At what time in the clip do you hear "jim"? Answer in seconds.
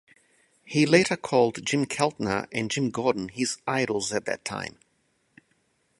1.63-1.85, 2.71-2.89